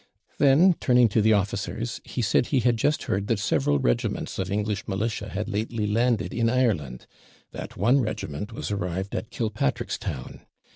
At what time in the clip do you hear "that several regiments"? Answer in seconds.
3.27-4.39